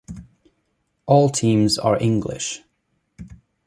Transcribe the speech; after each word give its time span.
All 1.05 1.29
teams 1.29 1.77
are 1.77 2.01
English. 2.01 2.61